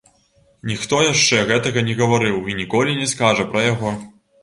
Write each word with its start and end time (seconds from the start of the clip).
Ніхто 0.69 1.01
яшчэ 1.03 1.43
гэтага 1.53 1.85
не 1.91 1.99
гаварыў 2.01 2.43
і 2.55 2.59
ніколі 2.65 3.01
не 3.05 3.15
скажа 3.17 3.51
пра 3.55 3.69
яго. 3.73 3.99